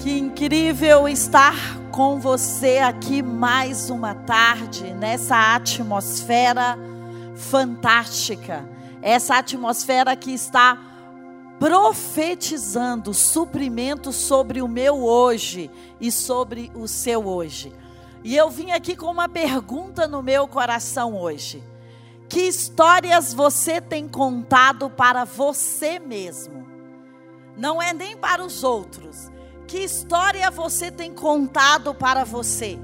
[0.00, 1.54] Que incrível estar
[1.90, 6.78] com você aqui mais uma tarde, nessa atmosfera
[7.36, 8.66] fantástica.
[9.02, 10.78] Essa atmosfera que está
[11.58, 15.70] profetizando suprimento sobre o meu hoje
[16.00, 17.70] e sobre o seu hoje.
[18.24, 21.62] E eu vim aqui com uma pergunta no meu coração hoje.
[22.26, 26.66] Que histórias você tem contado para você mesmo?
[27.54, 29.30] Não é nem para os outros
[29.70, 32.76] que história você tem contado para você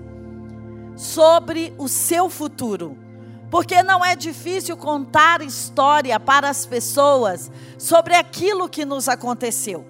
[0.94, 2.96] sobre o seu futuro?
[3.50, 9.84] Porque não é difícil contar história para as pessoas sobre aquilo que nos aconteceu.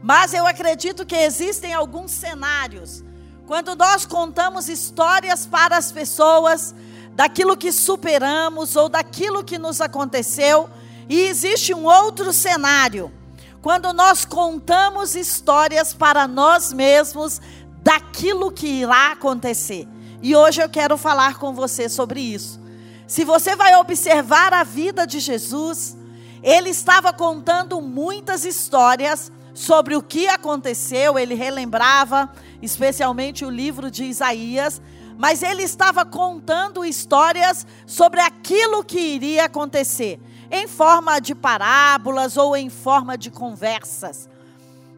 [0.00, 3.02] Mas eu acredito que existem alguns cenários
[3.44, 6.72] quando nós contamos histórias para as pessoas
[7.16, 10.70] daquilo que superamos ou daquilo que nos aconteceu,
[11.08, 13.12] e existe um outro cenário
[13.60, 17.40] quando nós contamos histórias para nós mesmos
[17.82, 19.86] daquilo que irá acontecer.
[20.22, 22.60] E hoje eu quero falar com você sobre isso.
[23.06, 25.96] Se você vai observar a vida de Jesus,
[26.42, 32.30] ele estava contando muitas histórias sobre o que aconteceu, ele relembrava,
[32.62, 34.80] especialmente o livro de Isaías,
[35.16, 40.20] mas ele estava contando histórias sobre aquilo que iria acontecer
[40.50, 44.28] em forma de parábolas ou em forma de conversas.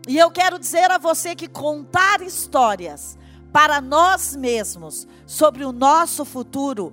[0.09, 3.19] E eu quero dizer a você que contar histórias
[3.53, 6.92] para nós mesmos sobre o nosso futuro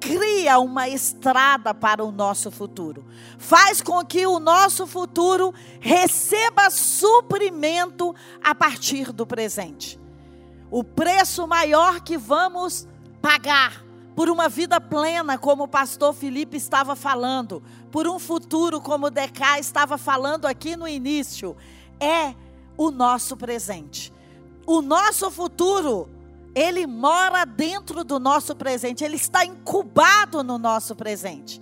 [0.00, 3.04] cria uma estrada para o nosso futuro.
[3.38, 8.12] Faz com que o nosso futuro receba suprimento
[8.42, 10.00] a partir do presente.
[10.70, 12.88] O preço maior que vamos
[13.20, 13.84] pagar
[14.14, 19.10] por uma vida plena, como o pastor Felipe estava falando, por um futuro, como o
[19.10, 21.56] Decá estava falando aqui no início,
[21.98, 22.34] é
[22.76, 24.12] o nosso presente.
[24.66, 26.08] O nosso futuro,
[26.54, 31.60] ele mora dentro do nosso presente, ele está incubado no nosso presente.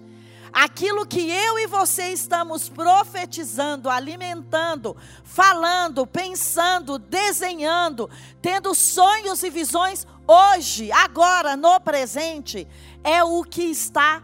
[0.53, 8.11] Aquilo que eu e você estamos profetizando, alimentando, falando, pensando, desenhando,
[8.43, 12.67] tendo sonhos e visões hoje, agora, no presente,
[13.03, 14.23] é o que está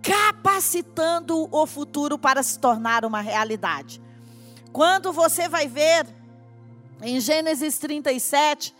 [0.00, 4.00] capacitando o futuro para se tornar uma realidade.
[4.72, 6.06] Quando você vai ver
[7.02, 8.74] em Gênesis 37,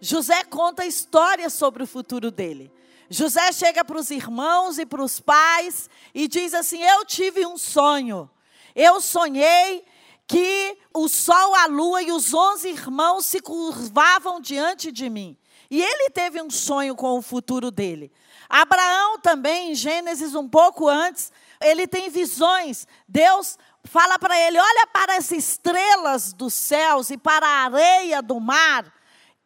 [0.00, 2.72] José conta histórias sobre o futuro dele.
[3.08, 7.58] José chega para os irmãos e para os pais e diz assim: Eu tive um
[7.58, 8.30] sonho.
[8.74, 9.84] Eu sonhei
[10.28, 15.36] que o sol, a lua e os onze irmãos se curvavam diante de mim.
[15.70, 18.12] E ele teve um sonho com o futuro dele.
[18.48, 22.88] Abraão também, em Gênesis, um pouco antes, ele tem visões.
[23.06, 28.40] Deus fala para ele: olha para as estrelas dos céus e para a areia do
[28.40, 28.92] mar.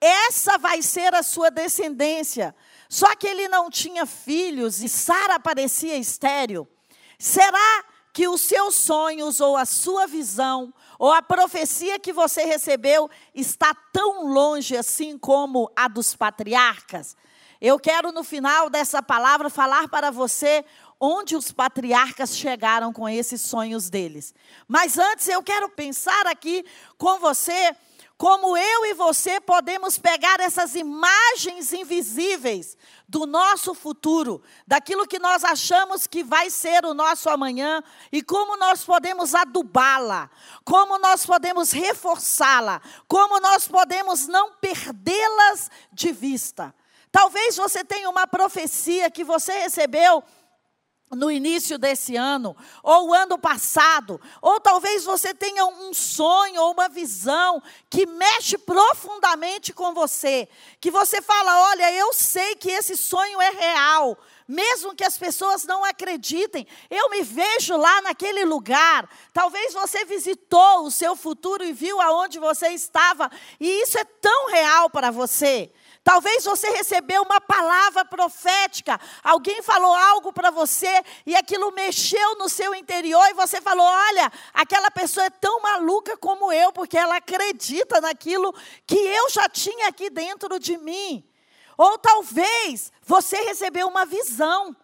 [0.01, 2.55] Essa vai ser a sua descendência.
[2.89, 6.69] Só que ele não tinha filhos e Sara parecia estéril.
[7.19, 13.11] Será que os seus sonhos ou a sua visão ou a profecia que você recebeu
[13.35, 17.17] está tão longe assim como a dos patriarcas?
[17.61, 20.65] Eu quero no final dessa palavra falar para você
[21.01, 24.35] onde os patriarcas chegaram com esses sonhos deles.
[24.69, 26.65] Mas antes eu quero pensar aqui
[26.97, 27.75] com você
[28.17, 32.77] como eu e você podemos pegar essas imagens invisíveis
[33.09, 38.57] do nosso futuro, daquilo que nós achamos que vai ser o nosso amanhã, e como
[38.57, 40.31] nós podemos adubá-la,
[40.65, 46.75] como nós podemos reforçá-la, como nós podemos não perdê-las de vista.
[47.13, 50.25] Talvez você tenha uma profecia que você recebeu
[51.11, 56.89] no início desse ano, ou ano passado, ou talvez você tenha um sonho ou uma
[56.89, 60.49] visão que mexe profundamente com você,
[60.81, 65.65] que você fala: olha, eu sei que esse sonho é real, mesmo que as pessoas
[65.65, 69.09] não acreditem, eu me vejo lá naquele lugar.
[69.33, 74.51] Talvez você visitou o seu futuro e viu aonde você estava, e isso é tão
[74.51, 75.71] real para você.
[76.05, 82.47] Talvez você recebeu uma palavra profética, alguém falou algo para você e aquilo mexeu no
[82.47, 87.17] seu interior e você falou: olha, aquela pessoa é tão maluca como eu, porque ela
[87.17, 88.55] acredita naquilo
[88.87, 91.27] que eu já tinha aqui dentro de mim.
[91.79, 94.77] Ou talvez você recebeu uma visão,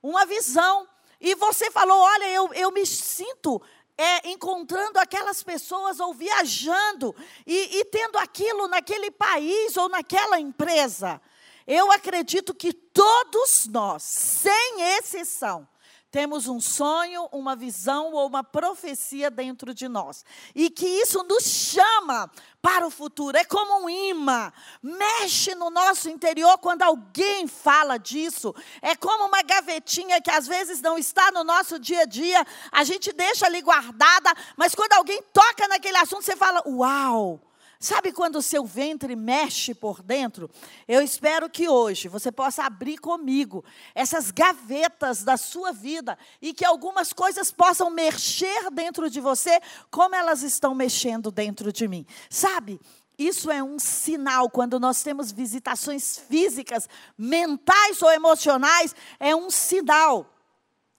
[0.00, 0.88] uma visão,
[1.20, 3.60] e você falou: olha, eu, eu me sinto
[3.98, 7.14] é, encontrando aquelas pessoas ou viajando
[7.44, 11.20] e, e tendo aquilo naquele país ou naquela empresa.
[11.66, 15.68] Eu acredito que todos nós, sem exceção,
[16.10, 20.24] temos um sonho, uma visão ou uma profecia dentro de nós.
[20.54, 23.36] E que isso nos chama para o futuro.
[23.36, 24.52] É como um imã.
[24.82, 28.54] Mexe no nosso interior quando alguém fala disso.
[28.82, 32.46] É como uma gavetinha que às vezes não está no nosso dia a dia.
[32.72, 37.47] A gente deixa ali guardada, mas quando alguém toca naquele assunto, você fala: Uau!
[37.80, 40.50] Sabe quando o seu ventre mexe por dentro?
[40.88, 43.64] Eu espero que hoje você possa abrir comigo
[43.94, 49.60] essas gavetas da sua vida e que algumas coisas possam mexer dentro de você
[49.92, 52.04] como elas estão mexendo dentro de mim.
[52.28, 52.80] Sabe?
[53.16, 60.34] Isso é um sinal quando nós temos visitações físicas, mentais ou emocionais, é um sinal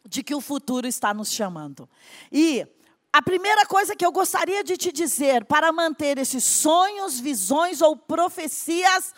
[0.07, 1.89] de que o futuro está nos chamando.
[2.31, 2.65] E
[3.11, 7.97] a primeira coisa que eu gostaria de te dizer para manter esses sonhos, visões ou
[7.97, 9.13] profecias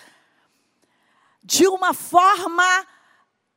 [1.43, 2.87] de uma forma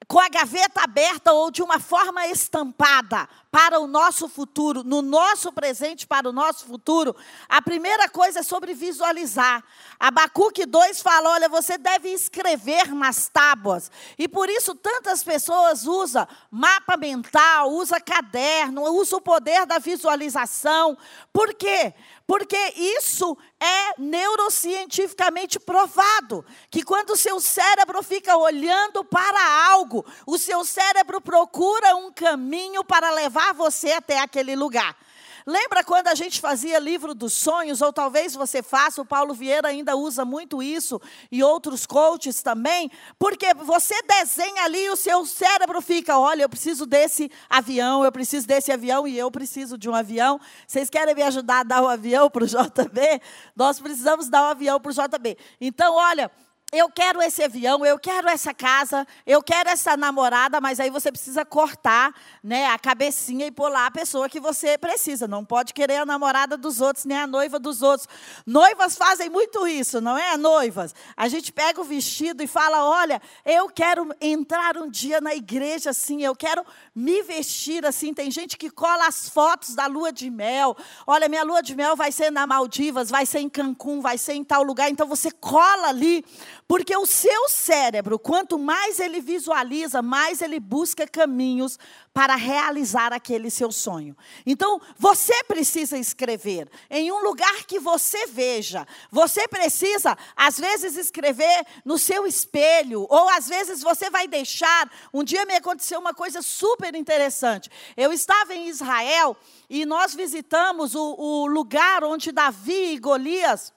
[0.07, 5.53] com a gaveta aberta ou de uma forma estampada para o nosso futuro, no nosso
[5.53, 7.15] presente para o nosso futuro,
[7.49, 9.63] a primeira coisa é sobre visualizar.
[9.99, 13.91] Abacuque 2 fala: olha, você deve escrever nas tábuas.
[14.19, 20.99] E por isso tantas pessoas usam mapa mental, usa caderno, usa o poder da visualização.
[21.33, 21.95] Por quê?
[22.27, 30.39] Porque isso é neurocientificamente provado, que quando o seu cérebro fica olhando para algo, o
[30.39, 34.97] seu cérebro procura um caminho para levar você até aquele lugar.
[35.47, 39.69] Lembra quando a gente fazia livro dos sonhos, ou talvez você faça, o Paulo Vieira
[39.69, 40.99] ainda usa muito isso,
[41.31, 46.49] e outros coaches também, porque você desenha ali e o seu cérebro fica: olha, eu
[46.49, 50.41] preciso desse avião, eu preciso desse avião e eu preciso de um avião.
[50.67, 53.21] Vocês querem me ajudar a dar o um avião para o JB?
[53.55, 55.37] Nós precisamos dar o um avião para o JB.
[55.61, 56.31] Então, olha,
[56.77, 61.11] eu quero esse avião, eu quero essa casa, eu quero essa namorada, mas aí você
[61.11, 65.29] precisa cortar né, a cabecinha e pôr lá a pessoa que você precisa.
[65.29, 68.09] Não pode querer a namorada dos outros, nem a noiva dos outros.
[68.47, 70.37] Noivas fazem muito isso, não é?
[70.37, 70.95] Noivas.
[71.17, 75.91] A gente pega o vestido e fala: olha, eu quero entrar um dia na igreja
[75.91, 78.13] assim, eu quero me vestir assim.
[78.13, 80.77] Tem gente que cola as fotos da lua de mel.
[81.07, 84.35] Olha, minha lua de mel vai ser na Maldivas, vai ser em Cancún, vai ser
[84.35, 84.91] em tal lugar.
[84.91, 86.25] Então você cola ali
[86.67, 91.79] porque o seu cérebro, quanto mais ele visualiza, mais ele busca caminhos
[92.13, 94.17] para realizar aquele seu sonho.
[94.47, 98.87] Então, você precisa escrever em um lugar que você veja.
[99.11, 104.91] Você precisa, às vezes, escrever no seu espelho, ou às vezes você vai deixar.
[105.13, 107.71] Um dia me aconteceu uma coisa super interessante.
[107.97, 109.37] Eu estava em Israel
[109.69, 113.73] e nós visitamos o, o lugar onde Davi e Golias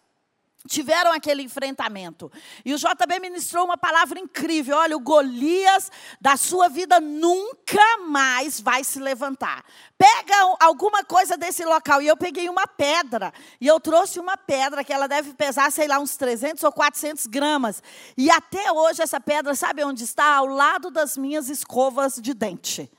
[0.68, 2.32] tiveram aquele enfrentamento.
[2.64, 4.78] E o JB ministrou uma palavra incrível.
[4.78, 9.64] Olha, o Golias da sua vida nunca mais vai se levantar.
[9.98, 12.02] Pega alguma coisa desse local.
[12.02, 13.34] E eu peguei uma pedra.
[13.60, 17.28] E eu trouxe uma pedra que ela deve pesar, sei lá, uns 300 ou 400
[17.28, 17.82] gramas.
[18.18, 20.36] E até hoje essa pedra, sabe onde está?
[20.36, 22.92] Ao lado das minhas escovas de dente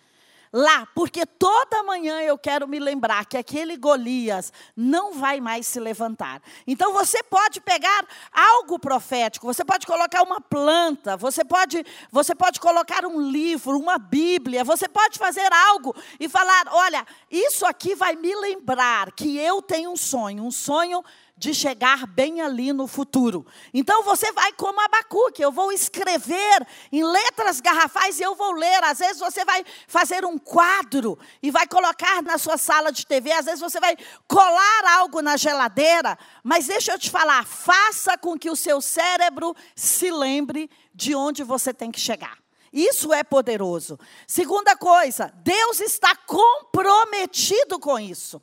[0.53, 5.79] lá, porque toda manhã eu quero me lembrar que aquele Golias não vai mais se
[5.79, 6.43] levantar.
[6.67, 12.61] Então você pode pegar algo profético, você pode colocar uma planta, você pode, você pode
[12.61, 18.17] colocar um livro, uma Bíblia, você pode fazer algo e falar: olha, isso aqui vai
[18.17, 21.05] me lembrar que eu tenho um sonho, um sonho
[21.39, 23.47] de chegar bem ali no futuro.
[23.73, 28.83] Então você vai como Abacuque, eu vou escrever em letras garrafais e eu vou ler.
[28.83, 33.31] Às vezes você vai fazer um quadro e vai colocar na sua sala de TV,
[33.31, 38.37] às vezes você vai colar algo na geladeira, mas deixa eu te falar, faça com
[38.37, 42.37] que o seu cérebro se lembre de onde você tem que chegar.
[42.73, 43.99] Isso é poderoso.
[44.27, 48.43] Segunda coisa, Deus está comprometido com isso.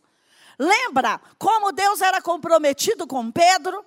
[0.58, 3.84] Lembra como Deus era comprometido com Pedro?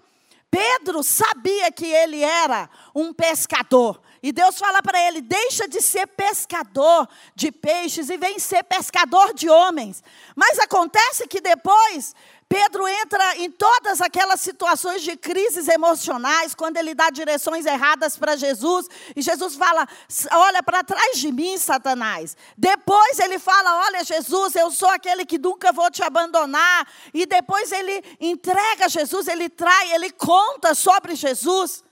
[0.51, 4.01] Pedro sabia que ele era um pescador.
[4.23, 9.33] E Deus fala para ele: deixa de ser pescador de peixes e vem ser pescador
[9.35, 10.03] de homens.
[10.35, 12.15] Mas acontece que depois
[12.49, 18.37] Pedro entra em todas aquelas situações de crises emocionais, quando ele dá direções erradas para
[18.37, 19.87] Jesus, e Jesus fala:
[20.33, 22.37] Olha para trás de mim, Satanás.
[22.57, 26.89] Depois ele fala: Olha, Jesus, eu sou aquele que nunca vou te abandonar.
[27.13, 31.85] E depois ele entrega Jesus, ele trai, ele conta sobre Jesus.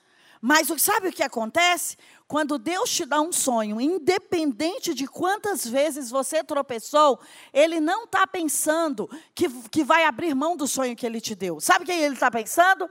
[0.46, 1.96] Mas sabe o que acontece?
[2.28, 7.18] Quando Deus te dá um sonho, independente de quantas vezes você tropeçou,
[7.52, 11.58] Ele não está pensando que, que vai abrir mão do sonho que Ele te deu.
[11.58, 12.88] Sabe quem Ele está pensando?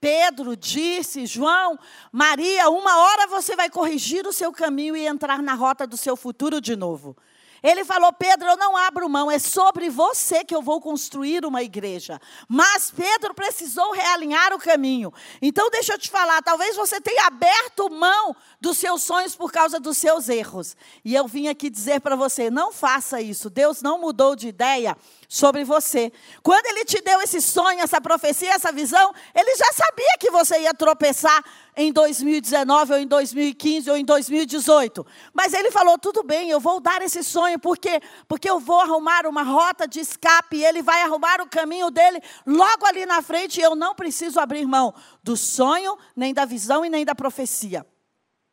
[0.00, 1.76] Pedro disse, João,
[2.12, 6.16] Maria, uma hora você vai corrigir o seu caminho e entrar na rota do seu
[6.16, 7.16] futuro de novo.
[7.62, 11.62] Ele falou: Pedro, eu não abro mão, é sobre você que eu vou construir uma
[11.62, 12.20] igreja.
[12.48, 15.12] Mas Pedro precisou realinhar o caminho.
[15.40, 19.78] Então, deixa eu te falar: talvez você tenha aberto mão dos seus sonhos por causa
[19.78, 20.76] dos seus erros.
[21.04, 23.48] E eu vim aqui dizer para você: não faça isso.
[23.48, 24.96] Deus não mudou de ideia
[25.32, 26.12] sobre você.
[26.42, 30.60] Quando ele te deu esse sonho, essa profecia, essa visão, ele já sabia que você
[30.60, 31.42] ia tropeçar
[31.74, 35.06] em 2019 ou em 2015 ou em 2018.
[35.32, 39.26] Mas ele falou: "Tudo bem, eu vou dar esse sonho porque porque eu vou arrumar
[39.26, 43.58] uma rota de escape e ele vai arrumar o caminho dele logo ali na frente
[43.58, 44.92] e eu não preciso abrir mão
[45.24, 47.86] do sonho, nem da visão e nem da profecia."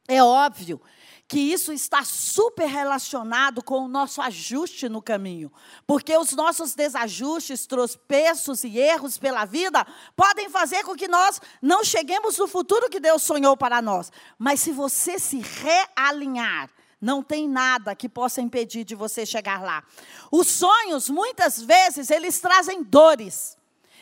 [0.10, 0.82] É óbvio
[1.28, 5.52] que isso está super relacionado com o nosso ajuste no caminho.
[5.86, 9.86] Porque os nossos desajustes, tropeços e erros pela vida
[10.16, 14.12] podem fazer com que nós não cheguemos no futuro que Deus sonhou para nós.
[14.40, 16.68] Mas se você se realinhar,
[17.00, 19.84] não tem nada que possa impedir de você chegar lá.
[20.32, 23.56] Os sonhos, muitas vezes, eles trazem dores.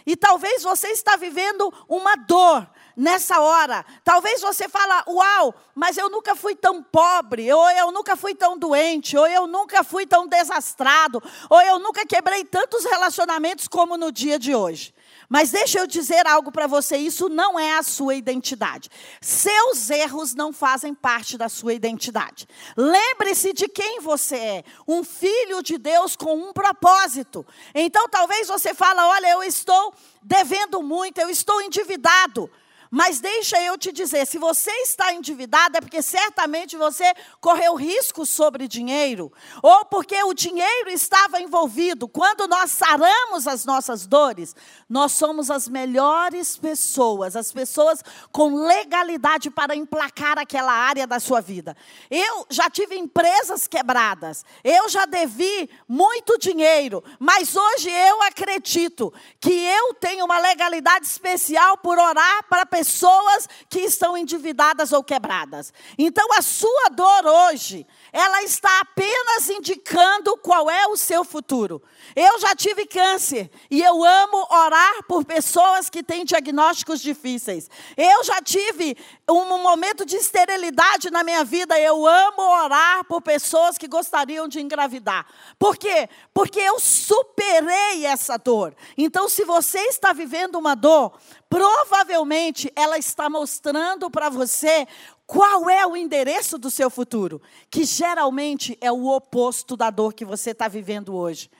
[0.05, 2.65] E talvez você está vivendo uma dor
[2.97, 3.85] nessa hora.
[4.03, 8.57] Talvez você fala, uau, mas eu nunca fui tão pobre, ou eu nunca fui tão
[8.57, 14.11] doente, ou eu nunca fui tão desastrado, ou eu nunca quebrei tantos relacionamentos como no
[14.11, 14.95] dia de hoje.
[15.29, 18.89] Mas deixa eu dizer algo para você: isso não é a sua identidade.
[19.19, 22.47] Seus erros não fazem parte da sua identidade.
[22.77, 27.45] Lembre-se de quem você é: um filho de Deus com um propósito.
[27.75, 32.49] Então, talvez você fale: olha, eu estou devendo muito, eu estou endividado.
[32.89, 38.25] Mas deixa eu te dizer, se você está endividado é porque certamente você correu risco
[38.25, 42.07] sobre dinheiro, ou porque o dinheiro estava envolvido.
[42.07, 44.55] Quando nós saramos as nossas dores,
[44.89, 48.01] nós somos as melhores pessoas, as pessoas
[48.31, 51.75] com legalidade para emplacar aquela área da sua vida.
[52.09, 59.51] Eu já tive empresas quebradas, eu já devi muito dinheiro, mas hoje eu acredito que
[59.51, 65.73] eu tenho uma legalidade especial por orar para pessoas que estão endividadas ou quebradas.
[65.97, 71.79] Então a sua dor hoje, ela está apenas indicando qual é o seu futuro.
[72.15, 77.69] Eu já tive câncer e eu amo orar por pessoas que têm diagnósticos difíceis.
[77.95, 78.97] Eu já tive
[79.29, 81.79] um momento de esterilidade na minha vida.
[81.79, 85.27] Eu amo orar por pessoas que gostariam de engravidar.
[85.59, 86.09] Por quê?
[86.33, 88.75] Porque eu superei essa dor.
[88.97, 91.13] Então, se você está vivendo uma dor,
[91.47, 94.87] provavelmente ela está mostrando para você
[95.27, 100.23] qual é o endereço do seu futuro, que geralmente é o oposto da dor que
[100.23, 101.51] você está vivendo hoje.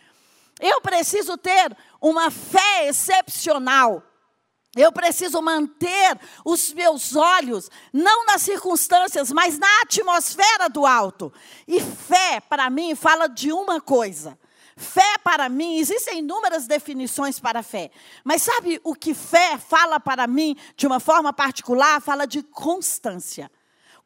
[0.60, 4.02] Eu preciso ter uma fé excepcional.
[4.76, 11.34] Eu preciso manter os meus olhos, não nas circunstâncias, mas na atmosfera do alto.
[11.68, 14.38] E fé, para mim, fala de uma coisa:
[14.78, 17.90] Fé para mim, existem inúmeras definições para fé.
[18.24, 22.00] Mas sabe o que fé fala para mim de uma forma particular?
[22.00, 23.52] Fala de constância.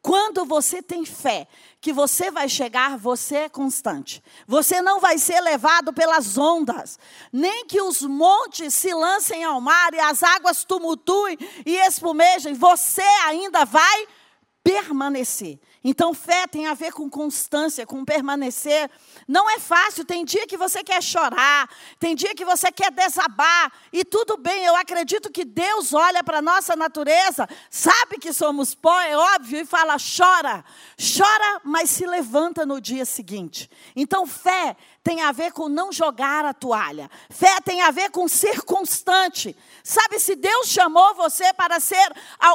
[0.02, 1.46] Quando você tem fé
[1.80, 4.20] que você vai chegar, você é constante.
[4.48, 6.98] Você não vai ser levado pelas ondas,
[7.32, 12.54] nem que os montes se lancem ao mar e as águas tumultuem e espumejem.
[12.54, 14.08] Você ainda vai
[14.64, 15.60] permanecer.
[15.84, 18.90] Então, fé tem a ver com constância, com permanecer.
[19.26, 23.72] Não é fácil, tem dia que você quer chorar, tem dia que você quer desabar,
[23.92, 28.74] e tudo bem, eu acredito que Deus olha para a nossa natureza, sabe que somos
[28.74, 30.64] pó, é óbvio, e fala: chora,
[30.98, 33.68] chora, mas se levanta no dia seguinte.
[33.96, 37.10] Então, fé tem a ver com não jogar a toalha.
[37.28, 39.56] Fé tem a ver com ser constante.
[39.82, 42.12] Sabe, se Deus chamou você para ser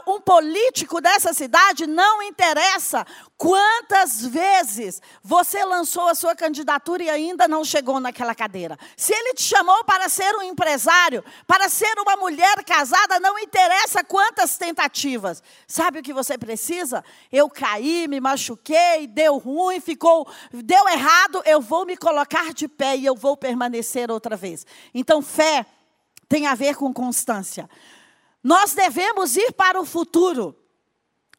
[0.08, 3.06] um político dessa cidade, não interessa
[3.38, 8.78] quantas vezes você lançou a sua candidatura e ainda não chegou naquela cadeira.
[8.96, 14.04] Se Ele te chamou para ser um empresário, para ser uma mulher casada, não interessa
[14.04, 15.44] quantas tentativas.
[15.68, 17.04] Sabe o que você precisa?
[17.32, 22.68] Eu caí, me machuquei, deu ruim, ficou, deu errado, eu vou me colocar ficar de
[22.68, 24.66] pé e eu vou permanecer outra vez.
[24.94, 25.66] Então, fé
[26.30, 27.70] tem a ver com constância.
[28.44, 30.56] Nós devemos ir para o futuro,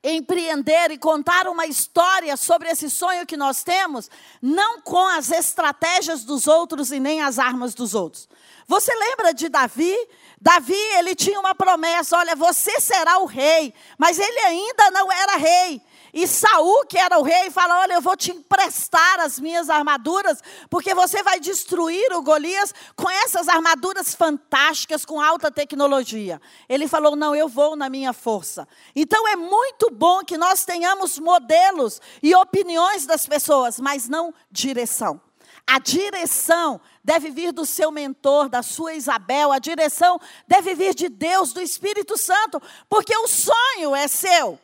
[0.02, 4.10] empreender e contar uma história sobre esse sonho que nós temos,
[4.42, 8.28] não com as estratégias dos outros e nem as armas dos outros.
[8.66, 9.96] Você lembra de Davi?
[10.40, 15.36] Davi, ele tinha uma promessa, olha, você será o rei, mas ele ainda não era
[15.36, 15.80] rei.
[16.12, 20.42] E Saul, que era o rei, fala: Olha, eu vou te emprestar as minhas armaduras,
[20.70, 26.40] porque você vai destruir o Golias com essas armaduras fantásticas, com alta tecnologia.
[26.68, 28.66] Ele falou: Não, eu vou na minha força.
[28.94, 35.20] Então é muito bom que nós tenhamos modelos e opiniões das pessoas, mas não direção.
[35.66, 41.10] A direção deve vir do seu mentor, da sua Isabel, a direção deve vir de
[41.10, 44.58] Deus, do Espírito Santo, porque o sonho é seu,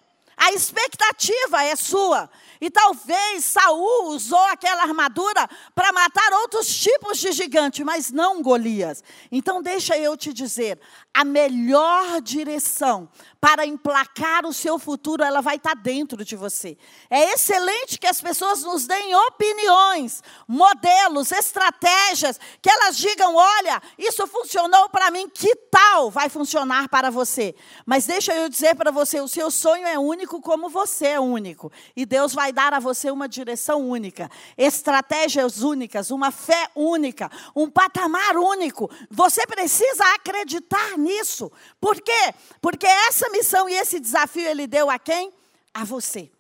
[0.45, 2.29] a expectativa é sua.
[2.61, 9.03] E talvez Saul usou aquela armadura para matar outros tipos de gigante, mas não Golias.
[9.33, 10.79] Então deixa eu te dizer,
[11.15, 13.09] a melhor direção
[13.41, 16.79] para emplacar o seu futuro, ela vai estar dentro de você.
[17.11, 24.27] É excelente que as pessoas nos deem opiniões, modelos, estratégias, que elas digam: olha, isso
[24.27, 27.55] funcionou para mim, que tal vai funcionar para você?
[27.85, 31.71] Mas deixa eu dizer para você: o seu sonho é único como você é único.
[31.95, 37.69] E Deus vai dar a você uma direção única, estratégias únicas, uma fé única, um
[37.69, 38.91] patamar único.
[39.11, 41.53] Você precisa acreditar nisso.
[41.81, 42.35] Por quê?
[42.61, 45.33] Porque essa missão e esse desafio ele deu a quem?
[45.73, 46.31] A você.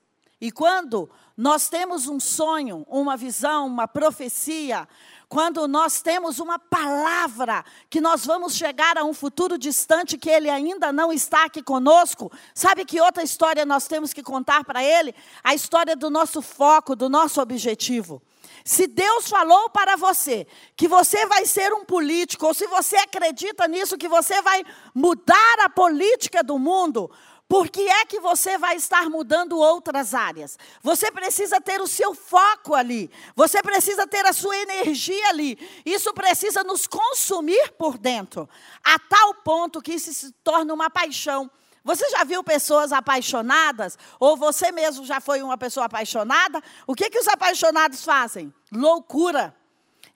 [0.40, 4.88] E quando nós temos um sonho, uma visão, uma profecia,
[5.28, 10.49] quando nós temos uma palavra que nós vamos chegar a um futuro distante que ele
[10.49, 15.14] ainda não está aqui conosco, sabe que outra história nós temos que contar para ele?
[15.42, 18.23] A história do nosso foco, do nosso objetivo.
[18.64, 20.46] Se Deus falou para você
[20.76, 25.60] que você vai ser um político, ou se você acredita nisso, que você vai mudar
[25.60, 27.10] a política do mundo,
[27.46, 30.58] por que é que você vai estar mudando outras áreas?
[30.82, 33.10] Você precisa ter o seu foco ali.
[33.36, 35.58] Você precisa ter a sua energia ali.
[35.84, 38.48] Isso precisa nos consumir por dentro,
[38.82, 41.50] a tal ponto que isso se torna uma paixão.
[41.84, 43.98] Você já viu pessoas apaixonadas?
[44.18, 46.62] Ou você mesmo já foi uma pessoa apaixonada?
[46.86, 48.52] O que, que os apaixonados fazem?
[48.72, 49.54] Loucura.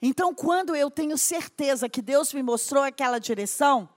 [0.01, 3.87] Então, quando eu tenho certeza que Deus me mostrou aquela direção,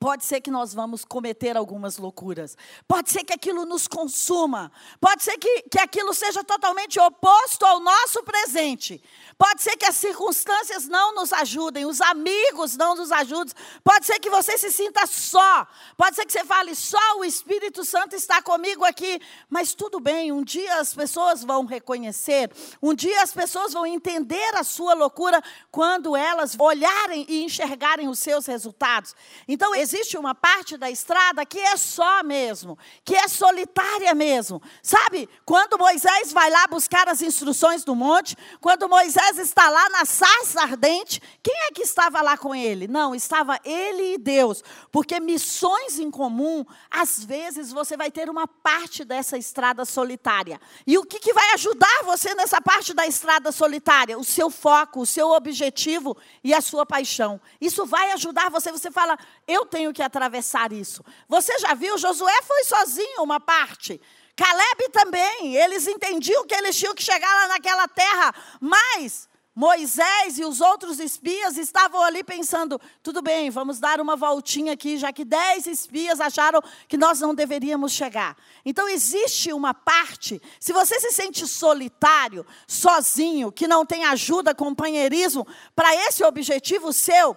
[0.00, 2.56] Pode ser que nós vamos cometer algumas loucuras.
[2.86, 4.70] Pode ser que aquilo nos consuma.
[5.00, 9.02] Pode ser que, que aquilo seja totalmente oposto ao nosso presente.
[9.36, 13.52] Pode ser que as circunstâncias não nos ajudem, os amigos não nos ajudem.
[13.82, 15.66] Pode ser que você se sinta só.
[15.96, 19.20] Pode ser que você fale, só o Espírito Santo está comigo aqui.
[19.50, 24.56] Mas tudo bem, um dia as pessoas vão reconhecer, um dia as pessoas vão entender
[24.56, 25.42] a sua loucura
[25.72, 29.14] quando elas olharem e enxergarem os seus resultados.
[29.46, 34.60] Então, existe uma parte da estrada que é só mesmo, que é solitária mesmo.
[34.82, 40.04] Sabe, quando Moisés vai lá buscar as instruções do monte, quando Moisés está lá na
[40.04, 42.86] sarça ardente, quem é que estava lá com ele?
[42.86, 44.62] Não, estava ele e Deus.
[44.92, 50.60] Porque missões em comum, às vezes você vai ter uma parte dessa estrada solitária.
[50.86, 54.18] E o que, que vai ajudar você nessa parte da estrada solitária?
[54.18, 57.40] O seu foco, o seu objetivo e a sua paixão.
[57.58, 58.70] Isso vai ajudar você.
[58.70, 61.04] Você fala, eu tenho tenho que atravessar isso.
[61.28, 61.96] Você já viu?
[61.96, 64.00] Josué foi sozinho uma parte.
[64.34, 65.54] Caleb também.
[65.54, 68.34] Eles entendiam que eles tinham que chegar lá naquela terra.
[68.60, 74.72] Mas Moisés e os outros espias estavam ali pensando: tudo bem, vamos dar uma voltinha
[74.72, 78.36] aqui, já que dez espias acharam que nós não deveríamos chegar.
[78.64, 85.46] Então existe uma parte, se você se sente solitário, sozinho, que não tem ajuda, companheirismo
[85.76, 87.36] para esse objetivo seu,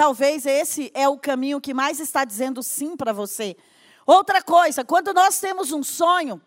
[0.00, 3.54] Talvez esse é o caminho que mais está dizendo sim para você.
[4.06, 6.40] Outra coisa, quando nós temos um sonho,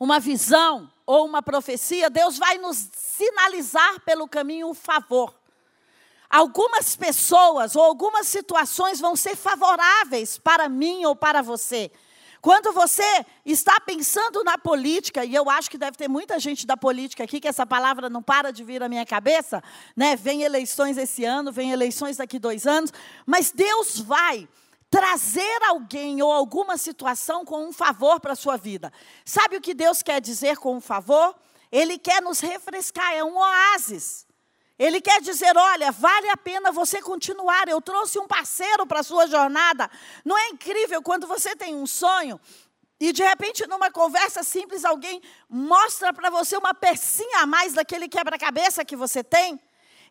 [0.00, 5.38] uma visão ou uma profecia, Deus vai nos sinalizar pelo caminho o favor.
[6.30, 11.92] Algumas pessoas ou algumas situações vão ser favoráveis para mim ou para você.
[12.48, 16.78] Quando você está pensando na política, e eu acho que deve ter muita gente da
[16.78, 19.62] política aqui, que essa palavra não para de vir à minha cabeça,
[19.94, 20.16] né?
[20.16, 22.90] Vem eleições esse ano, vem eleições daqui dois anos,
[23.26, 24.48] mas Deus vai
[24.88, 28.90] trazer alguém ou alguma situação com um favor para a sua vida.
[29.26, 31.36] Sabe o que Deus quer dizer com um favor?
[31.70, 34.26] Ele quer nos refrescar, é um oásis.
[34.78, 37.68] Ele quer dizer: olha, vale a pena você continuar.
[37.68, 39.90] Eu trouxe um parceiro para a sua jornada.
[40.24, 42.40] Não é incrível quando você tem um sonho
[43.00, 48.08] e de repente, numa conversa simples, alguém mostra para você uma pecinha a mais daquele
[48.08, 49.60] quebra-cabeça que você tem?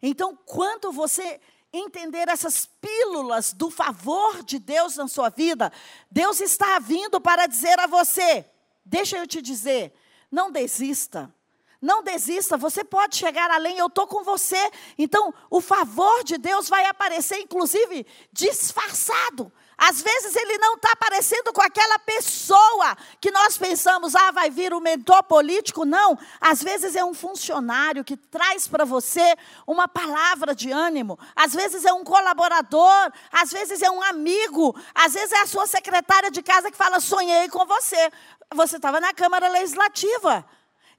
[0.02, 1.40] Então, quando você
[1.74, 5.72] entender essas pílulas do favor de Deus na sua vida,
[6.10, 8.46] Deus está vindo para dizer a você:
[8.86, 9.94] deixa eu te dizer,
[10.32, 11.34] não desista.
[11.82, 14.72] Não desista, você pode chegar além, eu estou com você.
[14.98, 19.52] Então, o favor de Deus vai aparecer, inclusive, disfarçado.
[19.78, 24.74] Às vezes ele não está aparecendo com aquela pessoa que nós pensamos, ah, vai vir
[24.74, 25.86] o um mentor político.
[25.86, 26.18] Não.
[26.42, 29.36] Às vezes é um funcionário que traz para você
[29.68, 31.20] uma palavra de ânimo.
[31.36, 33.12] Às vezes é um colaborador.
[33.32, 34.76] Às vezes é um amigo.
[34.96, 38.12] Às vezes é a sua secretária de casa que fala, sonhei com você.
[38.56, 40.44] Você estava na Câmara Legislativa.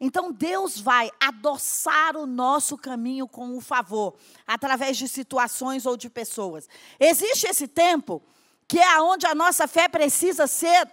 [0.01, 4.15] Então Deus vai adoçar o nosso caminho com o favor,
[4.47, 6.69] através de situações ou de pessoas.
[7.01, 8.23] Existe esse tempo
[8.69, 10.89] que é onde a nossa fé precisa ser,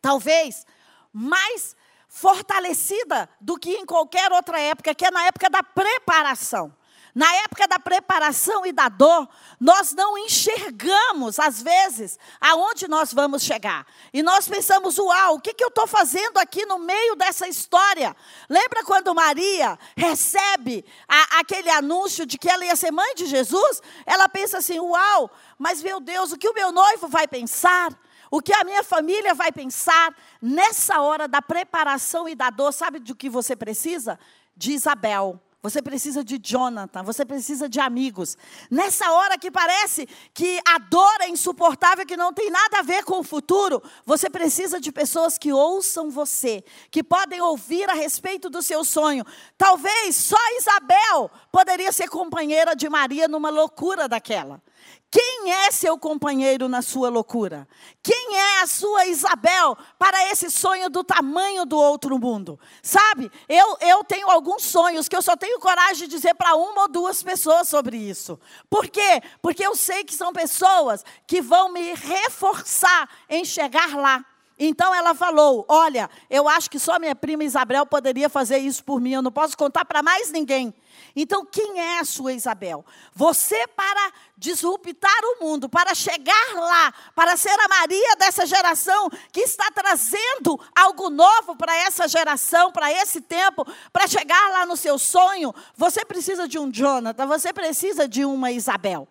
[0.00, 0.66] talvez,
[1.12, 1.74] mais
[2.08, 6.74] fortalecida do que em qualquer outra época, que é na época da preparação.
[7.14, 13.42] Na época da preparação e da dor, nós não enxergamos, às vezes, aonde nós vamos
[13.42, 13.86] chegar.
[14.12, 18.14] E nós pensamos, uau, o que, que eu estou fazendo aqui no meio dessa história?
[18.48, 23.82] Lembra quando Maria recebe a, aquele anúncio de que ela ia ser mãe de Jesus?
[24.06, 27.92] Ela pensa assim, uau, mas meu Deus, o que o meu noivo vai pensar?
[28.30, 32.72] O que a minha família vai pensar nessa hora da preparação e da dor?
[32.72, 34.16] Sabe do que você precisa?
[34.56, 38.36] De Isabel você precisa de Jonathan, você precisa de amigos.
[38.70, 43.04] Nessa hora que parece que a dor é insuportável, que não tem nada a ver
[43.04, 48.48] com o futuro, você precisa de pessoas que ouçam você, que podem ouvir a respeito
[48.48, 49.24] do seu sonho.
[49.58, 54.62] Talvez só Isabel poderia ser companheira de Maria numa loucura daquela.
[55.10, 57.66] Quem é seu companheiro na sua loucura?
[58.00, 62.60] Quem é a sua Isabel para esse sonho do tamanho do outro mundo?
[62.80, 66.82] Sabe, eu, eu tenho alguns sonhos que eu só tenho coragem de dizer para uma
[66.82, 68.38] ou duas pessoas sobre isso.
[68.68, 69.20] Por quê?
[69.42, 74.24] Porque eu sei que são pessoas que vão me reforçar em chegar lá.
[74.62, 79.00] Então ela falou: Olha, eu acho que só minha prima Isabel poderia fazer isso por
[79.00, 80.74] mim, eu não posso contar para mais ninguém.
[81.16, 82.84] Então, quem é a sua Isabel?
[83.14, 89.40] Você, para disruptar o mundo, para chegar lá, para ser a Maria dessa geração que
[89.40, 94.98] está trazendo algo novo para essa geração, para esse tempo, para chegar lá no seu
[94.98, 99.08] sonho, você precisa de um Jonathan, você precisa de uma Isabel.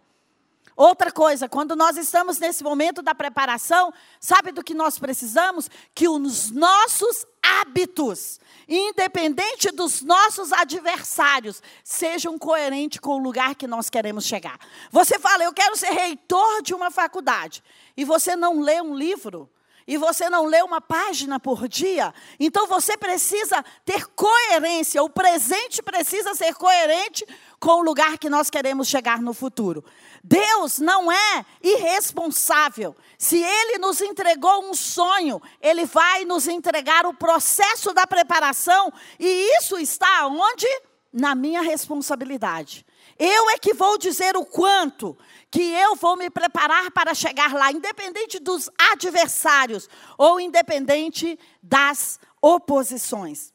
[0.80, 5.70] Outra coisa, quando nós estamos nesse momento da preparação, sabe do que nós precisamos?
[5.94, 13.90] Que os nossos hábitos, independente dos nossos adversários, sejam coerentes com o lugar que nós
[13.90, 14.58] queremos chegar.
[14.90, 17.62] Você fala, eu quero ser reitor de uma faculdade,
[17.98, 19.50] e você não lê um livro,
[19.86, 25.02] e você não lê uma página por dia, então você precisa ter coerência.
[25.02, 27.26] O presente precisa ser coerente
[27.60, 29.84] com o lugar que nós queremos chegar no futuro.
[30.24, 32.96] Deus não é irresponsável.
[33.18, 39.58] Se Ele nos entregou um sonho, Ele vai nos entregar o processo da preparação, e
[39.58, 40.68] isso está onde?
[41.12, 42.86] Na minha responsabilidade.
[43.18, 45.18] Eu é que vou dizer o quanto
[45.52, 53.52] que eu vou me preparar para chegar lá, independente dos adversários ou independente das oposições.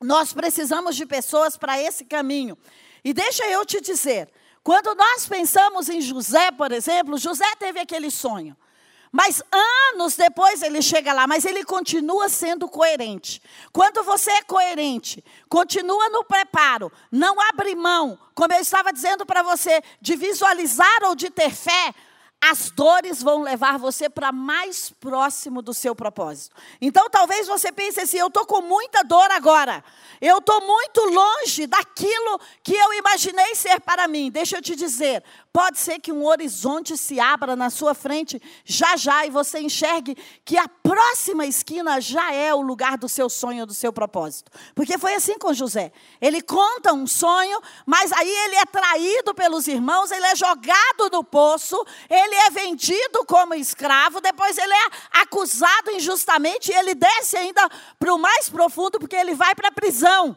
[0.00, 2.56] Nós precisamos de pessoas para esse caminho.
[3.04, 4.30] E deixa eu te dizer,
[4.66, 8.56] quando nós pensamos em José, por exemplo, José teve aquele sonho.
[9.12, 9.40] Mas
[9.92, 13.40] anos depois ele chega lá, mas ele continua sendo coerente.
[13.72, 19.40] Quando você é coerente, continua no preparo, não abre mão, como eu estava dizendo para
[19.40, 21.94] você, de visualizar ou de ter fé,
[22.50, 26.54] as dores vão levar você para mais próximo do seu propósito.
[26.80, 29.82] Então, talvez você pense assim: eu estou com muita dor agora,
[30.20, 34.30] eu estou muito longe daquilo que eu imaginei ser para mim.
[34.30, 35.24] Deixa eu te dizer:
[35.56, 40.14] Pode ser que um horizonte se abra na sua frente já já e você enxergue
[40.44, 44.52] que a próxima esquina já é o lugar do seu sonho, do seu propósito.
[44.74, 45.92] Porque foi assim com José.
[46.20, 51.24] Ele conta um sonho, mas aí ele é traído pelos irmãos, ele é jogado no
[51.24, 57.66] poço, ele é vendido como escravo, depois ele é acusado injustamente e ele desce ainda
[57.98, 60.36] para o mais profundo porque ele vai para a prisão.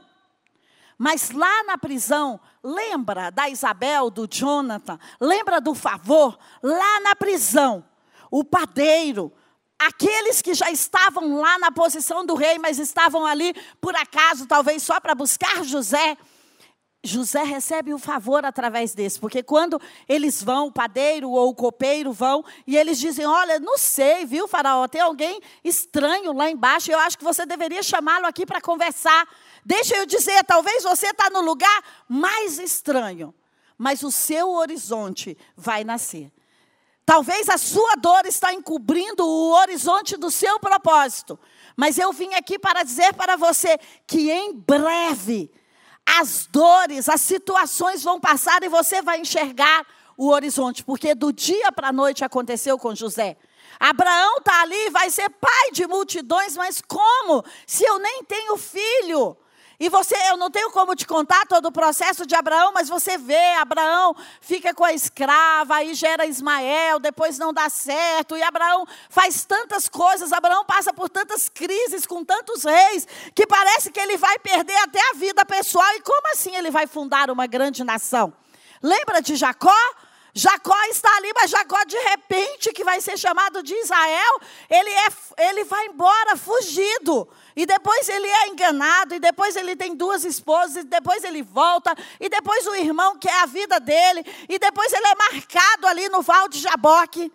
[0.98, 6.38] Mas lá na prisão, lembra da Isabel, do Jonathan, lembra do favor?
[6.62, 7.84] Lá na prisão,
[8.30, 9.32] o padeiro,
[9.78, 14.84] aqueles que já estavam lá na posição do rei, mas estavam ali por acaso, talvez
[14.84, 16.18] só para buscar José.
[17.02, 22.12] José recebe o favor através desse, porque quando eles vão, o padeiro ou o copeiro
[22.12, 27.00] vão, e eles dizem: Olha, não sei, viu, Faraó, tem alguém estranho lá embaixo, eu
[27.00, 29.28] acho que você deveria chamá-lo aqui para conversar.
[29.64, 33.34] Deixa eu dizer, talvez você está no lugar mais estranho,
[33.78, 36.32] mas o seu horizonte vai nascer.
[37.06, 41.40] Talvez a sua dor está encobrindo o horizonte do seu propósito.
[41.76, 45.50] Mas eu vim aqui para dizer para você que em breve
[46.18, 49.86] as dores, as situações vão passar e você vai enxergar
[50.18, 53.38] o horizonte, porque do dia para a noite aconteceu com José.
[53.80, 57.44] Abraão está ali, vai ser pai de multidões, mas como?
[57.66, 59.38] Se eu nem tenho filho.
[59.80, 63.18] E você, eu não tenho como te contar todo o processo de Abraão, mas você
[63.18, 68.86] vê, Abraão fica com a escrava, aí gera Ismael, depois não dá certo, e Abraão
[69.10, 74.18] faz tantas coisas, Abraão passa por tantas crises com tantos reis, que parece que ele
[74.18, 75.88] vai perder até a vida pessoal.
[75.96, 78.34] E como assim ele vai fundar uma grande nação?
[78.84, 79.74] Lembra de Jacó?
[80.34, 84.40] Jacó está ali, mas Jacó, de repente, que vai ser chamado de Israel,
[84.70, 85.08] ele, é,
[85.50, 87.28] ele vai embora fugido.
[87.56, 91.96] E depois ele é enganado, e depois ele tem duas esposas, e depois ele volta,
[92.20, 96.22] e depois o irmão quer a vida dele, e depois ele é marcado ali no
[96.22, 97.32] val de Jaboque.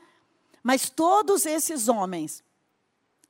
[0.62, 2.42] Mas todos esses homens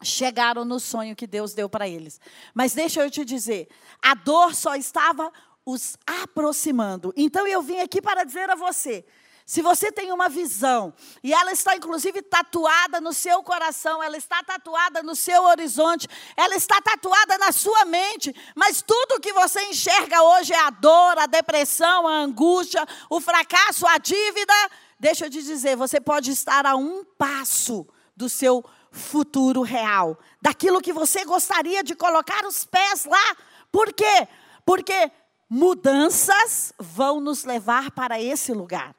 [0.02, 2.20] chegaram no sonho que Deus deu para eles.
[2.52, 3.68] Mas deixa eu te dizer,
[4.02, 5.32] a dor só estava
[5.64, 7.12] os aproximando.
[7.16, 9.04] Então eu vim aqui para dizer a você
[9.46, 14.42] se você tem uma visão, e ela está inclusive tatuada no seu coração, ela está
[14.42, 20.22] tatuada no seu horizonte, ela está tatuada na sua mente, mas tudo que você enxerga
[20.22, 24.54] hoje é a dor, a depressão, a angústia, o fracasso, a dívida.
[24.98, 30.80] Deixa eu te dizer, você pode estar a um passo do seu futuro real, daquilo
[30.80, 33.36] que você gostaria de colocar os pés lá.
[33.70, 34.26] Por quê?
[34.64, 35.10] Porque
[35.50, 38.94] mudanças vão nos levar para esse lugar.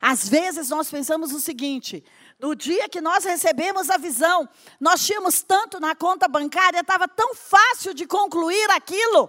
[0.00, 2.02] Às vezes nós pensamos o seguinte:
[2.38, 4.48] no dia que nós recebemos a visão,
[4.80, 9.28] nós tínhamos tanto na conta bancária, estava tão fácil de concluir aquilo.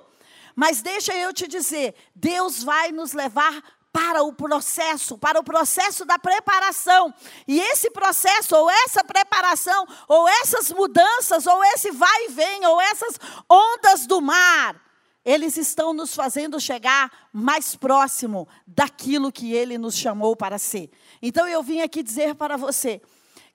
[0.56, 6.06] Mas deixa eu te dizer, Deus vai nos levar para o processo, para o processo
[6.06, 7.14] da preparação.
[7.48, 12.80] E esse processo, ou essa preparação, ou essas mudanças, ou esse vai e vem, ou
[12.80, 14.91] essas ondas do mar,
[15.24, 20.90] eles estão nos fazendo chegar mais próximo daquilo que ele nos chamou para ser.
[21.22, 23.02] Então eu vim aqui dizer para você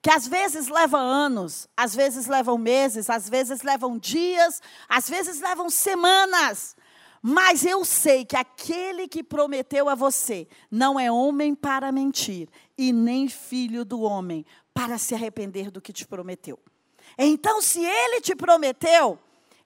[0.01, 5.41] que às vezes leva anos, às vezes levam meses, às vezes levam dias, às vezes
[5.41, 6.75] levam semanas.
[7.21, 12.93] Mas eu sei que aquele que prometeu a você não é homem para mentir e
[12.93, 16.57] nem filho do homem para se arrepender do que te prometeu.
[17.17, 19.19] Então, se ele te prometeu,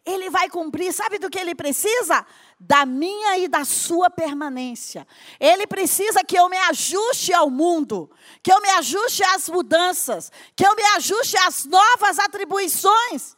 [0.06, 2.26] ele vai cumprir, sabe do que ele precisa?
[2.60, 5.08] Da minha e da sua permanência.
[5.40, 8.10] Ele precisa que eu me ajuste ao mundo,
[8.42, 13.38] que eu me ajuste às mudanças, que eu me ajuste às novas atribuições.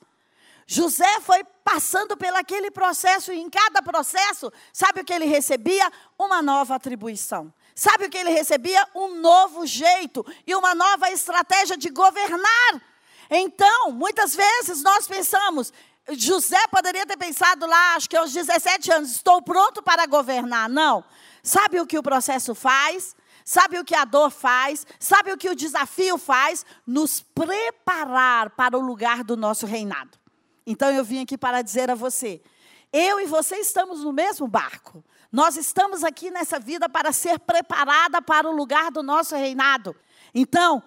[0.65, 5.91] José foi passando pelo aquele processo e em cada processo, sabe o que ele recebia?
[6.17, 7.53] Uma nova atribuição.
[7.75, 8.87] Sabe o que ele recebia?
[8.95, 12.81] Um novo jeito e uma nova estratégia de governar.
[13.29, 15.73] Então, muitas vezes nós pensamos,
[16.11, 20.69] José poderia ter pensado lá, acho que aos 17 anos, estou pronto para governar.
[20.69, 21.03] Não.
[21.41, 23.15] Sabe o que o processo faz?
[23.45, 24.85] Sabe o que a dor faz?
[24.99, 26.65] Sabe o que o desafio faz?
[26.85, 30.17] Nos preparar para o lugar do nosso reinado.
[30.65, 32.41] Então eu vim aqui para dizer a você:
[32.91, 35.03] eu e você estamos no mesmo barco.
[35.31, 39.95] Nós estamos aqui nessa vida para ser preparada para o lugar do nosso reinado.
[40.33, 40.81] Então,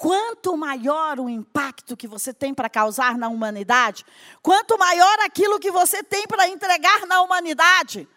[0.00, 4.02] quanto maior o impacto que você tem para causar na humanidade,
[4.40, 8.08] quanto maior aquilo que você tem para entregar na humanidade,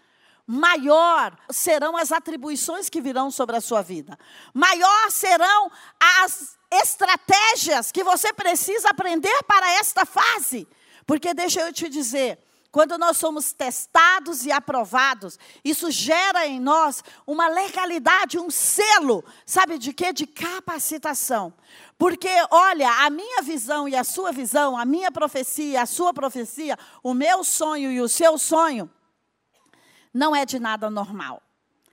[0.47, 4.17] maior serão as atribuições que virão sobre a sua vida,
[4.53, 5.69] maior serão
[5.99, 10.65] as estratégias que você precisa aprender para esta fase.
[11.05, 12.39] Porque deixa eu te dizer,
[12.73, 19.77] quando nós somos testados e aprovados, isso gera em nós uma legalidade, um selo, sabe
[19.77, 20.11] de quê?
[20.11, 21.53] De capacitação.
[21.99, 26.75] Porque, olha, a minha visão e a sua visão, a minha profecia, a sua profecia,
[27.03, 28.89] o meu sonho e o seu sonho,
[30.11, 31.43] não é de nada normal.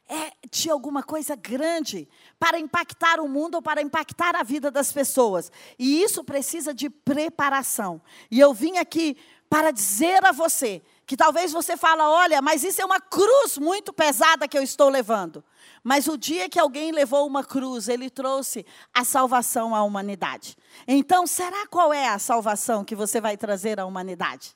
[0.08, 4.90] É de alguma coisa grande para impactar o mundo ou para impactar a vida das
[4.90, 5.52] pessoas.
[5.78, 8.00] E isso precisa de preparação.
[8.30, 9.16] E eu vim aqui
[9.50, 13.92] para dizer a você que talvez você fala, olha, mas isso é uma cruz muito
[13.92, 15.42] pesada que eu estou levando.
[15.82, 20.56] Mas o dia que alguém levou uma cruz, ele trouxe a salvação à humanidade.
[20.86, 24.54] Então, será qual é a salvação que você vai trazer à humanidade?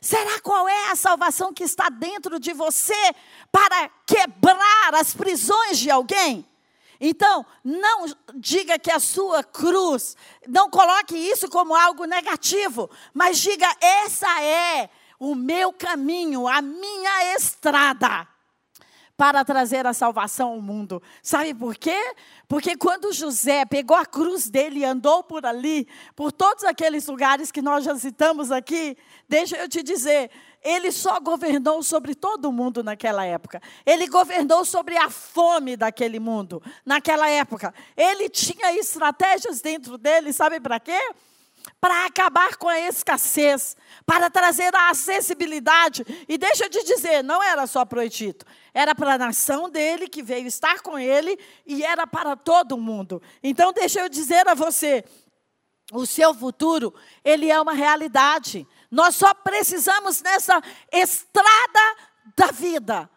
[0.00, 2.94] Será qual é a salvação que está dentro de você
[3.50, 6.46] para quebrar as prisões de alguém?
[7.00, 13.66] Então, não diga que a sua cruz, não coloque isso como algo negativo, mas diga:
[13.80, 18.28] essa é o meu caminho, a minha estrada
[19.20, 21.02] para trazer a salvação ao mundo.
[21.22, 22.14] Sabe por quê?
[22.48, 25.86] Porque quando José pegou a cruz dele e andou por ali,
[26.16, 28.96] por todos aqueles lugares que nós já citamos aqui,
[29.28, 30.30] deixa eu te dizer,
[30.62, 33.62] ele só governou sobre todo mundo naquela época.
[33.84, 37.74] Ele governou sobre a fome daquele mundo naquela época.
[37.96, 41.00] Ele tinha estratégias dentro dele, sabe para quê?
[41.80, 46.04] para acabar com a escassez, para trazer a acessibilidade.
[46.28, 49.68] E deixa eu te dizer, não era só para o Egito, era para a nação
[49.68, 53.22] dele que veio estar com ele e era para todo mundo.
[53.42, 55.04] Então deixa eu dizer a você,
[55.92, 56.94] o seu futuro,
[57.24, 58.66] ele é uma realidade.
[58.90, 60.60] Nós só precisamos nessa
[60.92, 61.96] estrada
[62.36, 63.08] da vida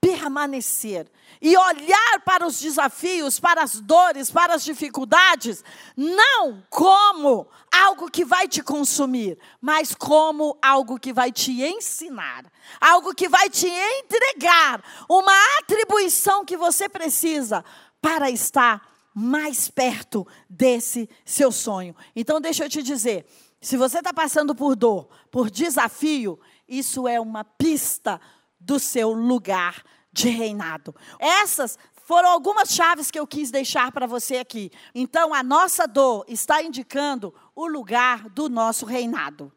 [0.00, 1.10] permanecer
[1.42, 5.62] e olhar para os desafios, para as dores, para as dificuldades,
[5.96, 12.44] não como algo que vai te consumir, mas como algo que vai te ensinar,
[12.80, 17.64] algo que vai te entregar uma atribuição que você precisa
[18.00, 21.94] para estar mais perto desse seu sonho.
[22.16, 23.26] Então, deixa eu te dizer:
[23.60, 28.20] se você está passando por dor, por desafio, isso é uma pista
[28.58, 30.94] do seu lugar de reinado.
[31.18, 34.72] Essas foram algumas chaves que eu quis deixar para você aqui.
[34.94, 39.52] Então, a nossa dor está indicando o lugar do nosso reinado.